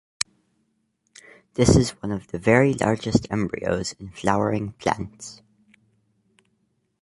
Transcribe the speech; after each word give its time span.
This 1.53 1.75
is 1.75 1.91
one 2.01 2.11
of 2.11 2.25
the 2.29 2.39
very 2.39 2.73
largest 2.73 3.27
embryos 3.29 3.93
in 3.99 4.09
flowering 4.09 4.71
plants. 4.73 5.43